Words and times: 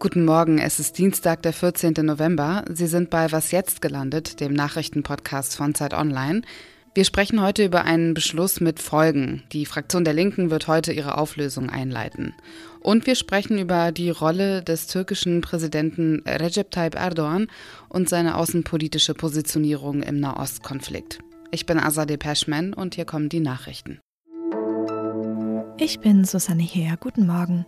Guten 0.00 0.24
Morgen, 0.24 0.58
es 0.58 0.78
ist 0.78 0.96
Dienstag, 0.96 1.42
der 1.42 1.52
14. 1.52 1.94
November. 2.02 2.64
Sie 2.72 2.86
sind 2.86 3.10
bei 3.10 3.32
Was 3.32 3.50
jetzt 3.50 3.82
gelandet, 3.82 4.38
dem 4.38 4.52
Nachrichtenpodcast 4.52 5.56
von 5.56 5.74
Zeit 5.74 5.92
Online. 5.92 6.42
Wir 6.94 7.04
sprechen 7.04 7.42
heute 7.42 7.64
über 7.64 7.84
einen 7.84 8.14
Beschluss 8.14 8.60
mit 8.60 8.78
Folgen. 8.78 9.42
Die 9.50 9.66
Fraktion 9.66 10.04
der 10.04 10.14
Linken 10.14 10.52
wird 10.52 10.68
heute 10.68 10.92
ihre 10.92 11.18
Auflösung 11.18 11.68
einleiten. 11.68 12.32
Und 12.78 13.08
wir 13.08 13.16
sprechen 13.16 13.58
über 13.58 13.90
die 13.90 14.10
Rolle 14.10 14.62
des 14.62 14.86
türkischen 14.86 15.40
Präsidenten 15.40 16.22
Recep 16.24 16.70
Tayyip 16.70 16.94
Erdogan 16.94 17.48
und 17.88 18.08
seine 18.08 18.36
außenpolitische 18.36 19.14
Positionierung 19.14 20.04
im 20.04 20.20
Nahostkonflikt. 20.20 21.18
Ich 21.50 21.66
bin 21.66 21.76
Azadeh 21.76 22.18
Peschman 22.18 22.72
und 22.72 22.94
hier 22.94 23.04
kommen 23.04 23.28
die 23.28 23.40
Nachrichten. 23.40 23.98
Ich 25.76 25.98
bin 25.98 26.24
Susanne 26.24 26.62
Heer. 26.62 26.96
Guten 27.00 27.26
Morgen. 27.26 27.66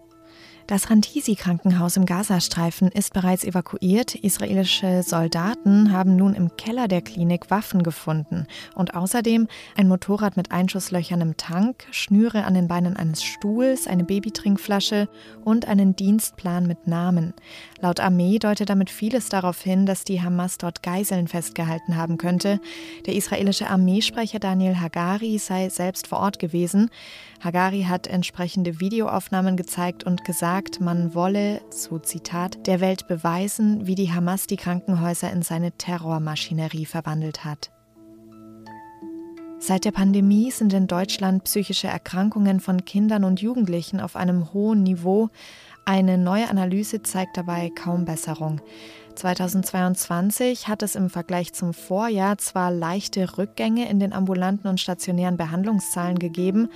Das 0.71 0.89
Rantisi-Krankenhaus 0.89 1.97
im 1.97 2.07
Gazastreifen 2.07 2.93
ist 2.93 3.13
bereits 3.13 3.43
evakuiert. 3.43 4.15
Israelische 4.15 5.03
Soldaten 5.03 5.91
haben 5.91 6.15
nun 6.15 6.33
im 6.35 6.57
Keller 6.57 6.87
der 6.87 7.03
Klinik 7.03 7.51
Waffen 7.51 7.83
gefunden 7.83 8.47
und 8.77 8.95
außerdem 8.95 9.49
ein 9.77 9.89
Motorrad 9.89 10.37
mit 10.37 10.53
Einschusslöchern 10.53 11.23
im 11.23 11.37
Tank, 11.37 11.89
Schnüre 11.91 12.45
an 12.45 12.55
den 12.55 12.69
Beinen 12.69 12.97
eines 12.97 13.25
Stuhls, 13.25 13.89
eine 13.89 14.05
Babytrinkflasche 14.05 15.09
und 15.45 15.67
einen 15.67 15.97
Dienstplan 15.97 16.69
mit 16.69 16.87
Namen. 16.87 17.35
Laut 17.81 17.99
Armee 17.99 18.39
deutet 18.39 18.71
damit 18.71 18.91
vieles 18.91 19.29
darauf 19.29 19.61
hin, 19.61 19.87
dass 19.87 20.05
die 20.05 20.23
Hamas 20.23 20.57
dort 20.57 20.85
Geiseln 20.85 21.27
festgehalten 21.27 21.97
haben 21.97 22.17
könnte. 22.17 22.61
Der 23.07 23.17
israelische 23.17 23.69
Armeesprecher 23.69 24.39
Daniel 24.39 24.79
Hagari 24.79 25.39
sei 25.39 25.69
selbst 25.69 26.07
vor 26.07 26.21
Ort 26.21 26.39
gewesen. 26.39 26.91
Hagari 27.43 27.87
hat 27.89 28.07
entsprechende 28.07 28.81
Videoaufnahmen 28.81 29.57
gezeigt 29.57 30.05
und 30.05 30.25
gesagt, 30.25 30.60
man 30.81 31.15
wolle, 31.15 31.63
so 31.71 31.99
Zitat, 31.99 32.67
der 32.67 32.81
Welt 32.81 33.09
beweisen, 33.09 33.87
wie 33.87 33.95
die 33.95 34.13
Hamas 34.13 34.47
die 34.47 34.57
Krankenhäuser 34.57 35.33
in 35.33 35.43
seine 35.43 35.73
Terrormaschinerie 35.73 36.85
verwandelt 36.85 37.45
hat. 37.45 37.71
Seit 39.59 39.85
der 39.85 39.93
Pandemie 39.93 40.51
sind 40.51 40.73
in 40.73 40.87
Deutschland 40.87 41.45
psychische 41.45 41.89
Erkrankungen 41.89 42.61
von 42.61 42.85
Kindern 42.85 43.25
und 43.25 43.41
Jugendlichen 43.41 44.01
auf 44.01 44.17
einem 44.17 44.53
hohen 44.53 44.83
Niveau. 44.83 45.31
Eine 45.91 46.19
neue 46.19 46.49
Analyse 46.49 47.03
zeigt 47.03 47.37
dabei 47.37 47.69
kaum 47.75 48.05
Besserung. 48.05 48.61
2022 49.17 50.69
hat 50.69 50.85
es 50.85 50.95
im 50.95 51.11
Vergleich 51.11 51.53
zum 51.53 51.75
Vorjahr 51.75 52.39
zwar 52.39 52.71
leichte 52.71 53.37
Rückgänge 53.37 53.91
in 53.91 53.99
den 53.99 54.13
ambulanten 54.13 54.71
und 54.71 54.79
stationären 54.79 55.37
Behandlungszahlen 55.37 56.21
gegeben, 56.21 56.69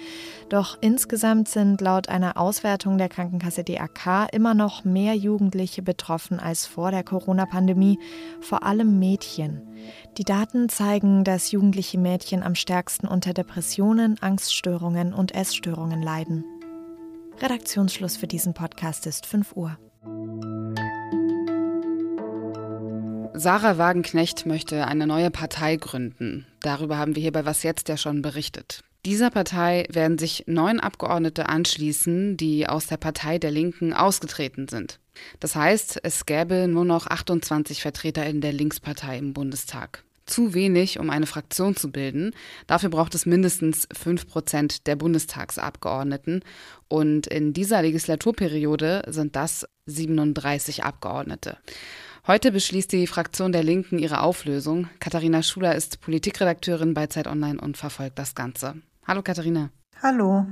doch 0.49 0.79
insgesamt 0.81 1.49
sind 1.49 1.81
laut 1.81 2.09
einer 2.09 2.37
Auswertung 2.37 2.99
der 2.99 3.09
Krankenkasse 3.09 3.63
DAK 3.63 4.33
immer 4.33 4.55
noch 4.55 4.83
mehr 4.83 5.15
Jugendliche 5.15 5.83
betroffen 5.83 6.41
als 6.41 6.67
vor 6.67 6.91
der 6.91 7.05
Corona-Pandemie, 7.05 8.01
vor 8.41 8.65
allem 8.65 8.99
Mädchen. 8.99 9.63
Die 10.19 10.25
Daten 10.25 10.69
zeigen, 10.69 11.23
dass 11.23 11.53
jugendliche 11.53 11.99
Mädchen 11.99 12.43
am 12.43 12.57
stärksten 12.57 13.07
unter 13.07 13.33
Depressionen, 13.33 14.17
Angststörungen 14.21 15.15
und 15.15 15.37
Essstörungen 15.37 16.03
leiden. 16.03 16.45
Redaktionsschluss 17.41 18.17
für 18.17 18.29
diesen 18.29 18.55
Podcast 18.55 19.07
ist 19.07 19.27
5 19.27 19.57
Uhr. 19.57 19.77
Sarah 23.35 23.77
Wagenknecht 23.77 24.47
möchte 24.47 24.87
eine 24.87 25.09
neue 25.09 25.31
Partei 25.31 25.77
gründen. 25.77 26.47
Darüber 26.61 26.97
haben 26.97 27.17
wir 27.17 27.23
hier 27.23 27.33
bei 27.33 27.45
Was 27.45 27.65
jetzt 27.65 27.89
ja 27.89 27.97
schon 27.97 28.23
berichtet. 28.23 28.83
Dieser 29.05 29.31
Partei 29.31 29.87
werden 29.91 30.17
sich 30.17 30.45
neun 30.47 30.79
Abgeordnete 30.79 31.49
anschließen, 31.49 32.37
die 32.37 32.69
aus 32.69 32.87
der 32.87 32.97
Partei 32.97 33.39
der 33.39 33.51
Linken 33.51 33.93
ausgetreten 33.93 34.69
sind. 34.69 35.01
Das 35.41 35.57
heißt, 35.57 36.01
es 36.05 36.27
gäbe 36.27 36.69
nur 36.69 36.85
noch 36.85 37.09
28 37.09 37.83
Vertreter 37.83 38.25
in 38.25 38.41
der 38.41 38.53
Linkspartei 38.53 39.19
im 39.19 39.35
Bundestag. 39.35 40.05
Zu 40.27 40.55
wenig, 40.55 40.99
um 40.99 41.11
eine 41.11 41.27
Fraktion 41.27 41.77
zu 41.77 41.91
bilden. 41.91 42.33
Dafür 42.67 42.89
braucht 42.89 43.15
es 43.15 43.27
mindestens 43.27 43.87
fünf 43.93 44.27
Prozent 44.27 44.87
der 44.87 44.97
Bundestagsabgeordneten. 44.97 46.43
Und 46.89 47.27
in 47.27 47.53
dieser 47.53 47.83
Legislaturperiode 47.83 49.03
sind 49.09 49.37
das 49.37 49.67
37 49.87 50.85
Abgeordnete. 50.85 51.59
Heute 52.27 52.53
beschließt 52.53 52.91
die 52.91 53.07
Fraktion 53.07 53.53
der 53.53 53.63
Linken 53.63 53.99
ihre 53.99 54.21
Auflösung. 54.21 54.89
Katharina 54.99 55.43
Schuler 55.43 55.75
ist 55.75 56.01
Politikredakteurin 56.01 56.95
bei 56.95 57.07
Zeit 57.07 57.27
Online 57.27 57.61
und 57.61 57.77
verfolgt 57.77 58.19
das 58.19 58.35
Ganze. 58.35 58.77
Hallo 59.07 59.21
Katharina. 59.21 59.69
Hallo. 60.03 60.47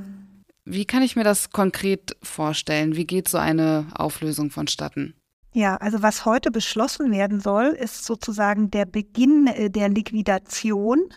Wie 0.67 0.85
kann 0.85 1.03
ich 1.03 1.17
mir 1.17 1.25
das 1.25 1.51
konkret 1.51 2.15
vorstellen? 2.23 2.95
Wie 2.95 3.07
geht 3.07 3.27
so 3.27 3.39
eine 3.39 3.87
Auflösung 3.95 4.51
vonstatten? 4.51 5.15
Ja, 5.53 5.77
also 5.77 6.03
was 6.03 6.25
heute 6.25 6.51
beschlossen 6.51 7.13
werden 7.13 7.41
soll, 7.41 7.67
ist 7.67 8.05
sozusagen 8.05 8.71
der 8.71 8.87
Beginn 8.87 9.47
äh, 9.47 9.71
der 9.71 9.89
Liquidation 9.89 11.13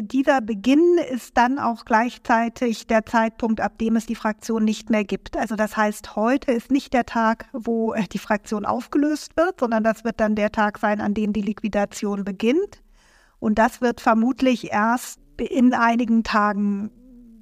dieser 0.00 0.40
Beginn 0.40 0.96
ist 1.10 1.36
dann 1.36 1.58
auch 1.58 1.84
gleichzeitig 1.84 2.86
der 2.86 3.04
Zeitpunkt, 3.04 3.60
ab 3.60 3.78
dem 3.78 3.96
es 3.96 4.06
die 4.06 4.14
Fraktion 4.14 4.64
nicht 4.64 4.90
mehr 4.90 5.02
gibt. 5.02 5.36
Also 5.36 5.56
das 5.56 5.76
heißt, 5.76 6.14
heute 6.14 6.52
ist 6.52 6.70
nicht 6.70 6.92
der 6.92 7.04
Tag, 7.04 7.46
wo 7.52 7.94
äh, 7.94 8.04
die 8.04 8.18
Fraktion 8.18 8.64
aufgelöst 8.64 9.36
wird, 9.36 9.58
sondern 9.58 9.82
das 9.82 10.04
wird 10.04 10.20
dann 10.20 10.36
der 10.36 10.52
Tag 10.52 10.78
sein, 10.78 11.00
an 11.00 11.14
dem 11.14 11.32
die 11.32 11.42
Liquidation 11.42 12.24
beginnt. 12.24 12.82
Und 13.40 13.58
das 13.58 13.80
wird 13.80 14.00
vermutlich 14.00 14.72
erst 14.72 15.18
in 15.36 15.74
einigen 15.74 16.22
Tagen 16.22 16.90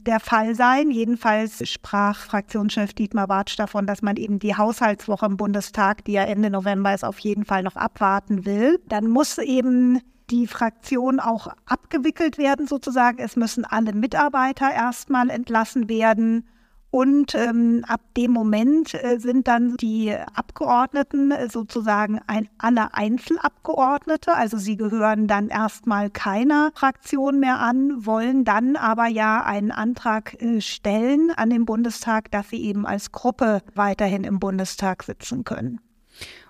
der 0.07 0.21
Fall 0.21 0.55
sein. 0.55 0.91
Jedenfalls 0.91 1.69
sprach 1.69 2.19
Fraktionschef 2.19 2.95
Dietmar 2.95 3.27
Bartsch 3.27 3.59
davon, 3.59 3.87
dass 3.87 4.03
man 4.03 4.17
eben 4.17 4.39
die 4.39 4.57
Haushaltswoche 4.57 5.27
im 5.27 5.37
Bundestag, 5.37 6.05
die 6.05 6.13
ja 6.13 6.25
Ende 6.25 6.51
November 6.51 6.95
ist, 6.95 7.05
auf 7.05 7.19
jeden 7.19 7.45
Fall 7.45 7.63
noch 7.63 7.77
abwarten 7.77 8.45
will. 8.45 8.81
Dann 8.89 9.09
muss 9.09 9.39
eben 9.39 10.01
die 10.31 10.47
Fraktion 10.47 11.21
auch 11.21 11.49
abgewickelt 11.67 12.39
werden 12.39 12.67
sozusagen. 12.67 13.19
Es 13.19 13.37
müssen 13.37 13.65
alle 13.65 13.93
Mitarbeiter 13.93 14.73
erstmal 14.73 15.31
entlassen 15.31 15.89
werden. 15.89 16.47
Und 16.91 17.35
ähm, 17.35 17.85
ab 17.87 18.01
dem 18.17 18.31
Moment 18.31 18.95
äh, 18.95 19.19
sind 19.19 19.49
dann 19.49 19.77
die 19.77 20.15
Abgeordneten 20.35 21.31
äh, 21.31 21.49
sozusagen 21.51 22.21
ein, 22.27 22.49
alle 22.59 22.95
Einzelabgeordnete. 22.95 24.33
Also 24.33 24.57
sie 24.57 24.77
gehören 24.77 25.27
dann 25.27 25.49
erstmal 25.49 26.11
keiner 26.11 26.71
Fraktion 26.75 27.41
mehr 27.41 27.59
an, 27.61 28.07
wollen 28.07 28.45
dann 28.45 28.77
aber 28.77 29.09
ja 29.09 29.43
einen 29.45 29.73
Antrag 29.73 30.41
äh, 30.41 30.61
stellen 30.61 31.31
an 31.31 31.51
den 31.51 31.67
Bundestag, 31.67 32.31
dass 32.31 32.49
sie 32.51 32.63
eben 32.63 32.87
als 32.87 33.13
Gruppe 33.13 33.63
weiterhin 33.75 34.25
im 34.25 34.39
Bundestag 34.39 35.03
sitzen 35.03 35.45
können. 35.45 35.81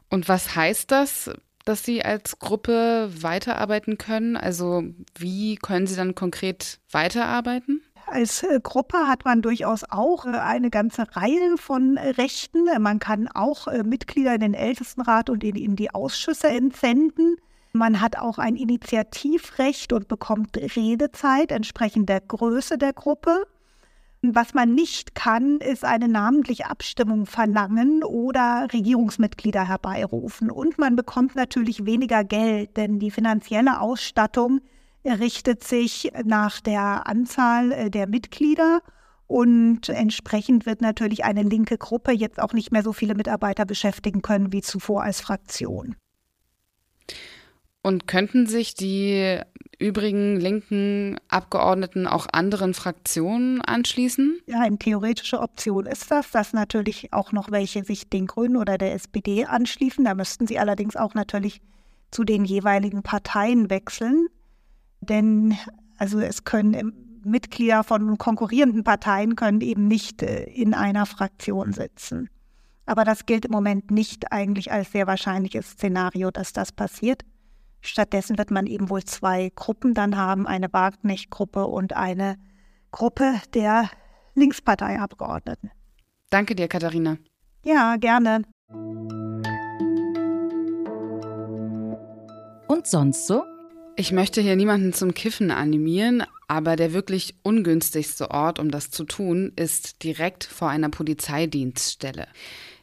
Und 0.08 0.28
was 0.28 0.54
heißt 0.54 0.90
das? 0.90 1.30
dass 1.66 1.82
Sie 1.84 2.02
als 2.02 2.38
Gruppe 2.38 3.10
weiterarbeiten 3.20 3.98
können? 3.98 4.36
Also 4.36 4.84
wie 5.18 5.56
können 5.56 5.88
Sie 5.88 5.96
dann 5.96 6.14
konkret 6.14 6.78
weiterarbeiten? 6.90 7.82
Als 8.06 8.44
äh, 8.44 8.60
Gruppe 8.62 9.08
hat 9.08 9.24
man 9.24 9.42
durchaus 9.42 9.82
auch 9.84 10.26
äh, 10.26 10.30
eine 10.30 10.70
ganze 10.70 11.16
Reihe 11.16 11.56
von 11.58 11.98
Rechten. 11.98 12.66
Man 12.80 13.00
kann 13.00 13.28
auch 13.28 13.66
äh, 13.66 13.82
Mitglieder 13.82 14.34
in 14.34 14.40
den 14.40 14.54
Ältestenrat 14.54 15.28
und 15.28 15.42
in, 15.42 15.74
die 15.74 15.90
Ausschüsse 15.90 16.48
entsenden. 16.48 17.36
Man 17.72 18.00
hat 18.00 18.16
auch 18.16 18.38
ein 18.38 18.54
Initiativrecht 18.54 19.92
und 19.92 20.06
bekommt 20.08 20.56
Redezeit 20.56 21.50
entsprechend 21.50 22.08
der 22.08 22.20
Größe 22.20 22.78
der 22.78 22.92
Gruppe. 22.92 23.46
Was 24.22 24.54
man 24.54 24.74
nicht 24.74 25.14
kann, 25.14 25.58
ist 25.58 25.84
eine 25.84 26.08
namentliche 26.08 26.70
Abstimmung 26.70 27.26
verlangen 27.26 28.02
oder 28.02 28.68
Regierungsmitglieder 28.72 29.68
herbeirufen. 29.68 30.50
Und 30.50 30.78
man 30.78 30.96
bekommt 30.96 31.34
natürlich 31.34 31.84
weniger 31.84 32.24
Geld, 32.24 32.76
denn 32.76 32.98
die 32.98 33.10
finanzielle 33.10 33.80
Ausstattung 33.80 34.60
richtet 35.14 35.64
sich 35.64 36.12
nach 36.24 36.60
der 36.60 37.06
Anzahl 37.06 37.72
äh, 37.72 37.90
der 37.90 38.06
Mitglieder. 38.06 38.80
Und 39.26 39.88
entsprechend 39.88 40.66
wird 40.66 40.80
natürlich 40.80 41.24
eine 41.24 41.42
linke 41.42 41.78
Gruppe 41.78 42.12
jetzt 42.12 42.40
auch 42.40 42.52
nicht 42.52 42.70
mehr 42.70 42.82
so 42.82 42.92
viele 42.92 43.14
Mitarbeiter 43.14 43.64
beschäftigen 43.64 44.22
können 44.22 44.52
wie 44.52 44.62
zuvor 44.62 45.02
als 45.02 45.20
Fraktion. 45.20 45.96
Und 47.82 48.06
könnten 48.06 48.46
sich 48.46 48.74
die 48.74 49.40
übrigen 49.78 50.40
linken 50.40 51.18
Abgeordneten 51.28 52.06
auch 52.06 52.26
anderen 52.32 52.74
Fraktionen 52.74 53.60
anschließen? 53.60 54.40
Ja, 54.46 54.62
eine 54.62 54.78
theoretische 54.78 55.40
Option 55.40 55.86
ist 55.86 56.10
das, 56.10 56.30
dass 56.30 56.52
natürlich 56.52 57.12
auch 57.12 57.32
noch 57.32 57.50
welche 57.50 57.84
sich 57.84 58.08
den 58.08 58.26
Grünen 58.26 58.56
oder 58.56 58.78
der 58.78 58.94
SPD 58.94 59.44
anschließen. 59.44 60.04
Da 60.04 60.14
müssten 60.14 60.46
sie 60.46 60.58
allerdings 60.58 60.96
auch 60.96 61.14
natürlich 61.14 61.60
zu 62.10 62.24
den 62.24 62.44
jeweiligen 62.44 63.02
Parteien 63.02 63.70
wechseln. 63.70 64.28
Denn 65.00 65.56
also 65.98 66.20
es 66.20 66.44
können 66.44 66.92
Mitglieder 67.24 67.82
von 67.82 68.18
konkurrierenden 68.18 68.84
Parteien 68.84 69.36
können 69.36 69.60
eben 69.60 69.88
nicht 69.88 70.22
äh, 70.22 70.44
in 70.44 70.74
einer 70.74 71.06
Fraktion 71.06 71.68
mhm. 71.68 71.72
sitzen. 71.72 72.30
Aber 72.84 73.04
das 73.04 73.26
gilt 73.26 73.46
im 73.46 73.50
Moment 73.50 73.90
nicht 73.90 74.32
eigentlich 74.32 74.70
als 74.70 74.92
sehr 74.92 75.08
wahrscheinliches 75.08 75.70
Szenario, 75.70 76.30
dass 76.30 76.52
das 76.52 76.70
passiert. 76.70 77.22
Stattdessen 77.80 78.38
wird 78.38 78.52
man 78.52 78.66
eben 78.66 78.90
wohl 78.90 79.02
zwei 79.04 79.50
Gruppen 79.54 79.92
dann 79.92 80.16
haben, 80.16 80.46
eine 80.46 80.72
Wagner-Gruppe 80.72 81.66
und 81.66 81.94
eine 81.94 82.36
Gruppe 82.92 83.40
der 83.54 83.90
Linksparteiabgeordneten. 84.34 85.70
Danke 86.30 86.54
dir, 86.54 86.68
Katharina. 86.68 87.16
Ja, 87.64 87.96
gerne. 87.96 88.42
Und 92.68 92.86
sonst 92.86 93.26
so? 93.26 93.42
Ich 93.98 94.12
möchte 94.12 94.42
hier 94.42 94.56
niemanden 94.56 94.92
zum 94.92 95.14
Kiffen 95.14 95.50
animieren, 95.50 96.22
aber 96.48 96.76
der 96.76 96.92
wirklich 96.92 97.34
ungünstigste 97.42 98.30
Ort, 98.30 98.58
um 98.58 98.70
das 98.70 98.90
zu 98.90 99.04
tun, 99.04 99.52
ist 99.56 100.02
direkt 100.02 100.44
vor 100.44 100.68
einer 100.68 100.90
Polizeidienststelle. 100.90 102.28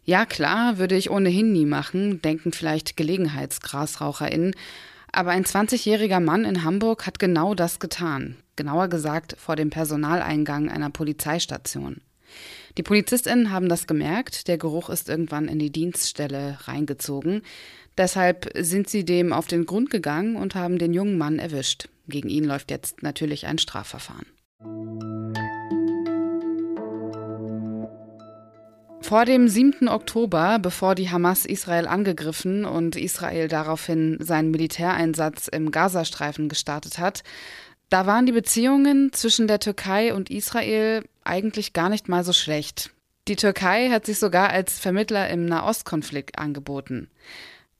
Ja, 0.05 0.25
klar, 0.25 0.79
würde 0.79 0.95
ich 0.95 1.11
ohnehin 1.11 1.51
nie 1.51 1.67
machen, 1.67 2.19
denken 2.23 2.51
vielleicht 2.51 2.97
GelegenheitsgrasraucherInnen. 2.97 4.55
Aber 5.11 5.29
ein 5.29 5.45
20-jähriger 5.45 6.19
Mann 6.19 6.45
in 6.45 6.63
Hamburg 6.63 7.05
hat 7.05 7.19
genau 7.19 7.53
das 7.53 7.79
getan. 7.79 8.35
Genauer 8.55 8.87
gesagt 8.87 9.35
vor 9.37 9.55
dem 9.55 9.69
Personaleingang 9.69 10.67
einer 10.67 10.89
Polizeistation. 10.89 12.01
Die 12.77 12.83
PolizistInnen 12.83 13.51
haben 13.51 13.69
das 13.69 13.85
gemerkt, 13.85 14.47
der 14.47 14.57
Geruch 14.57 14.89
ist 14.89 15.07
irgendwann 15.07 15.47
in 15.47 15.59
die 15.59 15.71
Dienststelle 15.71 16.57
reingezogen. 16.63 17.43
Deshalb 17.97 18.51
sind 18.57 18.89
sie 18.89 19.05
dem 19.05 19.31
auf 19.31 19.45
den 19.45 19.67
Grund 19.67 19.91
gegangen 19.91 20.35
und 20.35 20.55
haben 20.55 20.79
den 20.79 20.93
jungen 20.93 21.17
Mann 21.17 21.37
erwischt. 21.37 21.87
Gegen 22.07 22.29
ihn 22.29 22.45
läuft 22.45 22.71
jetzt 22.71 23.03
natürlich 23.03 23.45
ein 23.45 23.59
Strafverfahren. 23.59 24.25
Vor 29.01 29.25
dem 29.25 29.47
7. 29.47 29.89
Oktober, 29.89 30.57
bevor 30.59 30.95
die 30.95 31.11
Hamas 31.11 31.45
Israel 31.45 31.87
angegriffen 31.87 32.65
und 32.65 32.95
Israel 32.95 33.49
daraufhin 33.49 34.17
seinen 34.19 34.49
Militäreinsatz 34.49 35.47
im 35.47 35.69
Gazastreifen 35.69 36.49
gestartet 36.49 36.97
hat, 36.97 37.21
da 37.89 38.07
waren 38.07 38.25
die 38.25 38.31
Beziehungen 38.31 39.13
zwischen 39.13 39.47
der 39.47 39.59
Türkei 39.59 40.15
und 40.15 40.31
Israel 40.31 41.03
eigentlich 41.25 41.73
gar 41.73 41.89
nicht 41.89 42.09
mal 42.09 42.23
so 42.23 42.33
schlecht. 42.33 42.91
Die 43.27 43.35
Türkei 43.35 43.89
hat 43.89 44.05
sich 44.05 44.19
sogar 44.19 44.49
als 44.49 44.79
Vermittler 44.79 45.29
im 45.29 45.45
Nahostkonflikt 45.45 46.37
angeboten. 46.37 47.09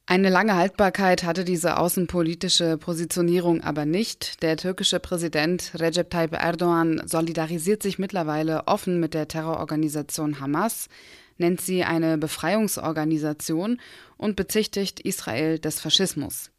Eine 0.06 0.30
lange 0.30 0.56
Haltbarkeit 0.56 1.24
hatte 1.24 1.46
diese 1.46 1.78
außenpolitische 1.78 2.78
Positionierung 2.78 3.62
aber 3.62 3.86
nicht. 3.86 4.44
Der 4.44 4.58
türkische 4.58 5.00
Präsident 5.00 5.72
Recep 5.76 6.10
Tayyip 6.10 6.34
Erdogan 6.34 7.02
solidarisiert 7.06 7.82
sich 7.82 8.00
mittlerweile 8.00 8.68
offen 8.68 9.00
mit 9.00 9.14
der 9.14 9.30
Terrororganisation 9.30 10.42
Hamas, 10.42 10.90
nennt 11.38 11.62
sie 11.62 11.84
eine 11.86 12.18
Befreiungsorganisation 12.18 13.80
und 14.18 14.36
bezichtigt 14.36 15.00
Israel 15.00 15.58
des 15.58 15.80
Faschismus. 15.80 16.52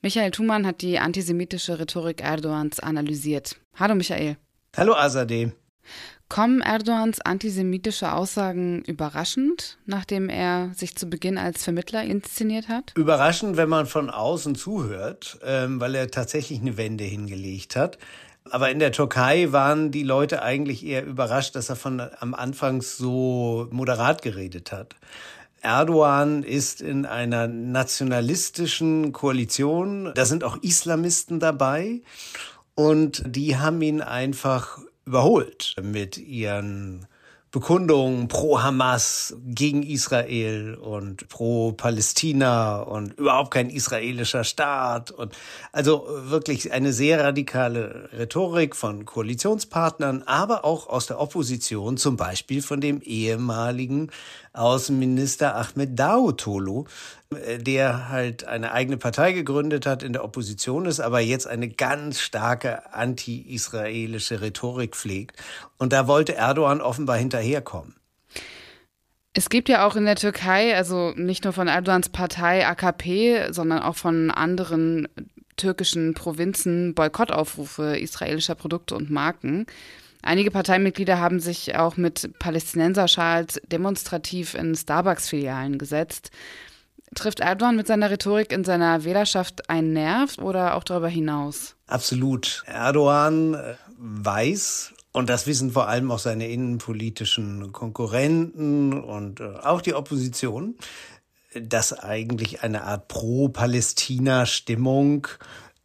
Michael 0.00 0.30
Thumann 0.30 0.66
hat 0.66 0.80
die 0.80 0.98
antisemitische 0.98 1.78
Rhetorik 1.78 2.22
Erdogans 2.22 2.80
analysiert. 2.80 3.56
Hallo 3.74 3.94
Michael. 3.94 4.36
Hallo 4.74 4.94
Azadeh. 4.94 5.52
Kommen 6.28 6.60
Erdogans 6.60 7.20
antisemitische 7.20 8.12
Aussagen 8.12 8.82
überraschend, 8.82 9.78
nachdem 9.86 10.28
er 10.28 10.72
sich 10.74 10.96
zu 10.96 11.06
Beginn 11.06 11.38
als 11.38 11.62
Vermittler 11.62 12.02
inszeniert 12.02 12.68
hat? 12.68 12.92
Überraschend, 12.96 13.56
wenn 13.56 13.68
man 13.68 13.86
von 13.86 14.10
außen 14.10 14.56
zuhört, 14.56 15.38
ähm, 15.44 15.80
weil 15.80 15.94
er 15.94 16.10
tatsächlich 16.10 16.60
eine 16.60 16.76
Wende 16.76 17.04
hingelegt 17.04 17.76
hat. 17.76 17.98
Aber 18.50 18.70
in 18.70 18.78
der 18.78 18.92
Türkei 18.92 19.52
waren 19.52 19.90
die 19.90 20.02
Leute 20.02 20.42
eigentlich 20.42 20.84
eher 20.84 21.04
überrascht, 21.04 21.54
dass 21.54 21.68
er 21.68 21.76
von 21.76 22.00
am 22.00 22.34
Anfang 22.34 22.82
so 22.82 23.68
moderat 23.70 24.22
geredet 24.22 24.72
hat. 24.72 24.96
Erdogan 25.62 26.42
ist 26.42 26.80
in 26.80 27.06
einer 27.06 27.48
nationalistischen 27.48 29.12
Koalition. 29.12 30.12
Da 30.14 30.24
sind 30.24 30.44
auch 30.44 30.58
Islamisten 30.62 31.40
dabei. 31.40 32.02
Und 32.74 33.22
die 33.26 33.56
haben 33.56 33.80
ihn 33.82 34.00
einfach 34.00 34.78
überholt 35.06 35.74
mit 35.80 36.18
ihren 36.18 37.06
Bekundungen 37.52 38.28
pro 38.28 38.60
Hamas, 38.60 39.34
gegen 39.46 39.82
Israel 39.82 40.74
und 40.74 41.28
pro 41.28 41.72
Palästina 41.72 42.80
und 42.80 43.14
überhaupt 43.14 43.52
kein 43.52 43.70
israelischer 43.70 44.44
Staat 44.44 45.10
und 45.10 45.32
also 45.72 46.06
wirklich 46.06 46.72
eine 46.72 46.92
sehr 46.92 47.24
radikale 47.24 48.10
Rhetorik 48.12 48.76
von 48.76 49.06
Koalitionspartnern, 49.06 50.24
aber 50.24 50.66
auch 50.66 50.88
aus 50.88 51.06
der 51.06 51.18
Opposition, 51.18 51.96
zum 51.96 52.18
Beispiel 52.18 52.60
von 52.60 52.82
dem 52.82 53.00
ehemaligen 53.00 54.10
Außenminister 54.52 55.56
Ahmed 55.56 55.98
Davutoglu, 55.98 56.84
äh, 57.25 57.25
der 57.30 58.08
halt 58.08 58.44
eine 58.44 58.72
eigene 58.72 58.96
Partei 58.96 59.32
gegründet 59.32 59.84
hat, 59.86 60.02
in 60.02 60.12
der 60.12 60.24
Opposition 60.24 60.86
ist, 60.86 61.00
aber 61.00 61.20
jetzt 61.20 61.46
eine 61.46 61.68
ganz 61.68 62.20
starke 62.20 62.92
anti-israelische 62.94 64.40
Rhetorik 64.40 64.94
pflegt. 64.94 65.36
Und 65.76 65.92
da 65.92 66.06
wollte 66.06 66.36
Erdogan 66.36 66.80
offenbar 66.80 67.16
hinterherkommen. 67.16 67.96
Es 69.32 69.50
gibt 69.50 69.68
ja 69.68 69.86
auch 69.86 69.96
in 69.96 70.06
der 70.06 70.16
Türkei, 70.16 70.74
also 70.74 71.12
nicht 71.14 71.44
nur 71.44 71.52
von 71.52 71.68
Erdogans 71.68 72.08
Partei 72.08 72.66
AKP, 72.66 73.52
sondern 73.52 73.80
auch 73.80 73.96
von 73.96 74.30
anderen 74.30 75.08
türkischen 75.56 76.14
Provinzen 76.14 76.94
Boykottaufrufe 76.94 77.98
israelischer 77.98 78.54
Produkte 78.54 78.94
und 78.94 79.10
Marken. 79.10 79.66
Einige 80.22 80.50
Parteimitglieder 80.50 81.20
haben 81.20 81.40
sich 81.40 81.76
auch 81.76 81.96
mit 81.96 82.38
Palästinenserschals 82.38 83.60
demonstrativ 83.70 84.54
in 84.54 84.74
Starbucks-Filialen 84.74 85.78
gesetzt. 85.78 86.30
Trifft 87.14 87.40
Erdogan 87.40 87.76
mit 87.76 87.86
seiner 87.86 88.10
Rhetorik 88.10 88.52
in 88.52 88.64
seiner 88.64 89.04
Wählerschaft 89.04 89.70
einen 89.70 89.92
Nerv 89.92 90.38
oder 90.38 90.74
auch 90.74 90.84
darüber 90.84 91.08
hinaus? 91.08 91.76
Absolut. 91.86 92.64
Erdogan 92.66 93.54
äh, 93.54 93.74
weiß, 93.96 94.92
und 95.12 95.30
das 95.30 95.46
wissen 95.46 95.70
vor 95.70 95.88
allem 95.88 96.10
auch 96.10 96.18
seine 96.18 96.48
innenpolitischen 96.48 97.72
Konkurrenten 97.72 98.92
und 98.92 99.40
äh, 99.40 99.54
auch 99.62 99.80
die 99.80 99.94
Opposition, 99.94 100.74
dass 101.54 101.92
eigentlich 101.92 102.62
eine 102.62 102.84
Art 102.84 103.08
Pro-Palästina-Stimmung 103.08 105.26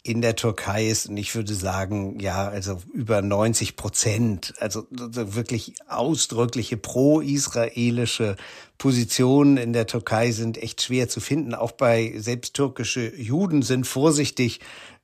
in 0.04 0.22
der 0.22 0.36
Türkei 0.36 0.88
ist, 0.88 1.10
und 1.10 1.18
ich 1.18 1.36
würde 1.36 1.54
sagen, 1.54 2.20
ja, 2.20 2.48
also 2.48 2.80
über 2.92 3.22
90 3.22 3.76
Prozent, 3.76 4.54
also 4.60 4.88
wirklich 4.90 5.76
ausdrückliche 5.88 6.78
pro-israelische 6.78 8.36
Positionen 8.80 9.58
in 9.58 9.74
der 9.74 9.86
Türkei 9.86 10.32
sind 10.32 10.58
echt 10.58 10.82
schwer 10.82 11.08
zu 11.08 11.20
finden. 11.20 11.54
Auch 11.54 11.72
bei 11.72 12.14
selbst 12.18 12.56
türkische 12.56 13.16
Juden 13.16 13.62
sind 13.62 13.86
vorsichtig, 13.86 14.60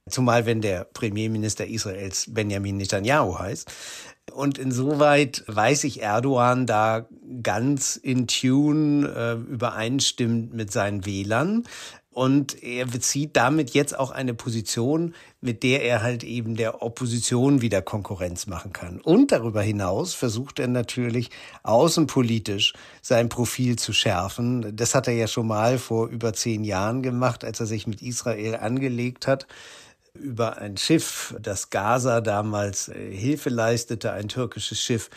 zumal 0.09 0.47
wenn 0.47 0.61
der 0.61 0.83
Premierminister 0.83 1.67
Israels 1.67 2.25
Benjamin 2.33 2.77
Netanyahu 2.77 3.37
heißt. 3.37 3.71
Und 4.33 4.57
insoweit 4.57 5.43
weiß 5.47 5.83
ich 5.83 6.01
Erdogan 6.01 6.65
da 6.65 7.07
ganz 7.43 7.95
in 7.95 8.27
Tune 8.27 9.07
äh, 9.07 9.33
übereinstimmt 9.33 10.53
mit 10.53 10.71
seinen 10.71 11.05
Wählern. 11.05 11.65
Und 12.17 12.63
er 12.63 12.87
bezieht 12.87 13.35
damit 13.35 13.75
jetzt 13.75 13.95
auch 13.95 14.09
eine 14.09 14.33
Position, 14.33 15.13
mit 15.39 15.61
der 15.61 15.83
er 15.83 16.01
halt 16.01 16.23
eben 16.23 16.55
der 16.55 16.81
Opposition 16.81 17.61
wieder 17.61 17.83
Konkurrenz 17.83 18.47
machen 18.47 18.73
kann. 18.73 18.99
Und 18.99 19.31
darüber 19.31 19.61
hinaus 19.61 20.15
versucht 20.15 20.57
er 20.57 20.67
natürlich 20.67 21.29
außenpolitisch 21.61 22.73
sein 23.03 23.29
Profil 23.29 23.75
zu 23.75 23.93
schärfen. 23.93 24.75
Das 24.75 24.95
hat 24.95 25.07
er 25.07 25.13
ja 25.13 25.27
schon 25.27 25.45
mal 25.45 25.77
vor 25.77 26.07
über 26.07 26.33
zehn 26.33 26.63
Jahren 26.63 27.03
gemacht, 27.03 27.43
als 27.45 27.59
er 27.59 27.67
sich 27.67 27.85
mit 27.85 28.01
Israel 28.01 28.55
angelegt 28.55 29.27
hat 29.27 29.45
über 30.17 30.57
ein 30.57 30.77
Schiff, 30.77 31.35
das 31.39 31.69
Gaza 31.69 32.21
damals 32.21 32.89
äh, 32.89 33.11
Hilfe 33.11 33.49
leistete, 33.49 34.11
ein 34.11 34.27
türkisches 34.27 34.79
Schiff. 34.79 35.09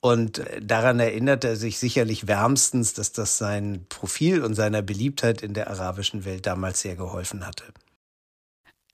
Und 0.00 0.38
äh, 0.38 0.60
daran 0.62 1.00
erinnert 1.00 1.44
er 1.44 1.56
sich 1.56 1.78
sicherlich 1.78 2.28
wärmstens, 2.28 2.94
dass 2.94 3.12
das 3.12 3.38
sein 3.38 3.86
Profil 3.88 4.42
und 4.42 4.54
seiner 4.54 4.82
Beliebtheit 4.82 5.42
in 5.42 5.54
der 5.54 5.70
arabischen 5.70 6.24
Welt 6.24 6.46
damals 6.46 6.80
sehr 6.80 6.96
geholfen 6.96 7.46
hatte. 7.46 7.64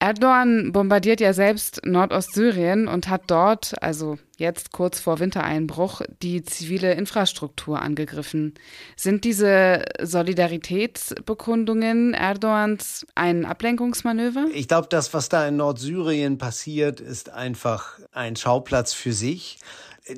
Erdogan 0.05 0.71
bombardiert 0.71 1.23
ja 1.23 1.33
selbst 1.33 1.81
Nordostsyrien 1.87 2.89
und 2.89 3.09
hat 3.09 3.23
dort, 3.29 3.83
also 3.83 4.19
jetzt 4.37 4.71
kurz 4.71 5.01
vor 5.01 5.19
Wintereinbruch, 5.19 6.03
die 6.21 6.43
zivile 6.43 6.93
Infrastruktur 6.93 7.81
angegriffen. 7.81 8.53
Sind 8.97 9.25
diese 9.25 9.83
Solidaritätsbekundungen 10.03 12.13
Erdogans 12.13 13.07
ein 13.15 13.47
Ablenkungsmanöver? 13.47 14.49
Ich 14.53 14.69
glaube, 14.69 14.89
das, 14.91 15.15
was 15.15 15.31
da 15.31 15.49
in 15.49 15.57
Nordsyrien 15.57 16.37
passiert, 16.37 17.01
ist 17.01 17.31
einfach 17.31 17.99
ein 18.13 18.37
Schauplatz 18.37 18.93
für 18.93 19.15
sich 19.15 19.59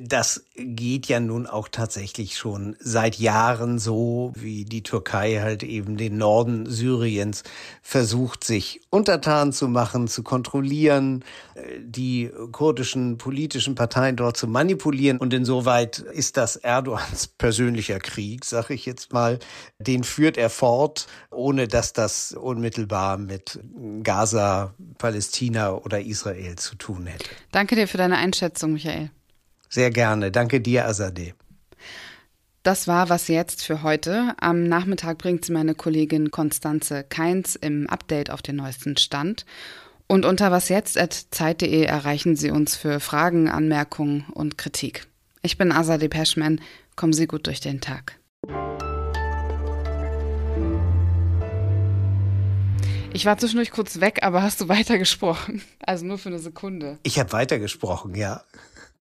das 0.01 0.45
geht 0.55 1.05
ja 1.05 1.21
nun 1.21 1.47
auch 1.47 1.69
tatsächlich 1.69 2.37
schon 2.37 2.75
seit 2.79 3.15
Jahren 3.15 3.79
so, 3.79 4.33
wie 4.35 4.65
die 4.65 4.83
Türkei 4.83 5.39
halt 5.41 5.63
eben 5.63 5.95
den 5.95 6.17
Norden 6.17 6.65
Syriens 6.65 7.43
versucht, 7.81 8.43
sich 8.43 8.81
untertan 8.89 9.53
zu 9.53 9.69
machen, 9.69 10.09
zu 10.09 10.23
kontrollieren, 10.23 11.23
äh, 11.55 11.79
die 11.79 12.29
kurdischen 12.51 13.17
politischen 13.17 13.75
Parteien 13.75 14.17
dort 14.17 14.35
zu 14.35 14.47
manipulieren. 14.47 15.19
Und 15.19 15.33
insoweit 15.33 15.99
ist 15.99 16.35
das 16.35 16.57
Erdogans 16.57 17.27
persönlicher 17.37 17.99
Krieg, 17.99 18.43
sag 18.43 18.69
ich 18.69 18.85
jetzt 18.85 19.13
mal. 19.13 19.39
Den 19.79 20.03
führt 20.03 20.35
er 20.35 20.49
fort, 20.49 21.07
ohne 21.31 21.69
dass 21.69 21.93
das 21.93 22.33
unmittelbar 22.33 23.17
mit 23.17 23.59
Gaza, 24.03 24.73
Palästina 24.97 25.71
oder 25.71 26.01
Israel 26.01 26.57
zu 26.57 26.75
tun 26.75 27.05
hätte. 27.05 27.25
Danke 27.51 27.75
dir 27.75 27.87
für 27.87 27.97
deine 27.97 28.17
Einschätzung, 28.17 28.73
Michael. 28.73 29.11
Sehr 29.69 29.91
gerne. 29.91 30.31
Danke 30.31 30.61
dir, 30.61 30.85
Azadeh. 30.85 31.33
Das 32.63 32.87
war 32.87 33.07
was 33.07 33.29
jetzt 33.29 33.63
für 33.63 33.81
heute. 33.81 34.33
Am 34.39 34.63
Nachmittag 34.63 35.17
bringt 35.17 35.45
sie 35.45 35.53
meine 35.53 35.73
Kollegin 35.73 36.31
Konstanze 36.31 37.05
Keins 37.07 37.55
im 37.55 37.87
Update 37.87 38.29
auf 38.29 38.41
den 38.41 38.57
neuesten 38.57 38.97
Stand. 38.97 39.45
Und 40.07 40.25
unter 40.25 40.51
wasjetzt.zeit.de 40.51 41.83
erreichen 41.83 42.35
Sie 42.35 42.51
uns 42.51 42.75
für 42.75 42.99
Fragen, 42.99 43.49
Anmerkungen 43.49 44.25
und 44.33 44.57
Kritik. 44.57 45.07
Ich 45.41 45.57
bin 45.57 45.71
Asa 45.71 45.97
Peschman. 45.97 46.61
Kommen 46.95 47.13
Sie 47.13 47.27
gut 47.27 47.47
durch 47.47 47.59
den 47.59 47.81
Tag. 47.81 48.17
Ich 53.13 53.25
war 53.25 53.37
zwischendurch 53.37 53.71
kurz 53.71 53.99
weg, 53.99 54.19
aber 54.23 54.43
hast 54.43 54.61
du 54.61 54.67
weitergesprochen? 54.69 55.61
Also 55.85 56.05
nur 56.05 56.17
für 56.17 56.29
eine 56.29 56.39
Sekunde. 56.39 56.99
Ich 57.03 57.19
habe 57.19 57.31
weitergesprochen, 57.31 58.15
ja. 58.15 58.43